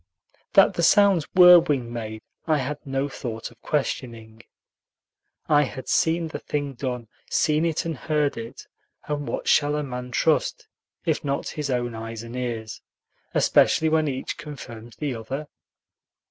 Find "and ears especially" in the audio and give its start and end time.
12.23-13.89